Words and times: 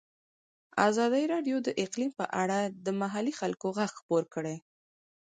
ازادي 0.89 1.23
راډیو 1.33 1.57
د 1.63 1.69
اقلیم 1.83 2.11
په 2.19 2.25
اړه 2.41 2.59
د 2.85 2.87
محلي 3.01 3.33
خلکو 3.39 3.67
غږ 3.77 3.91
خپور 3.99 4.23
کړی. 4.33 4.55